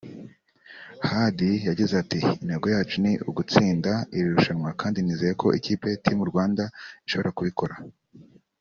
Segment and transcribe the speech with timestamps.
[1.09, 6.63] Hadi yagize ati "Intego yacu ni ugutsinda iri rushanwa kandi nizeye ko ikipe (Team Rwanda)
[7.05, 7.75] ishobora kubikora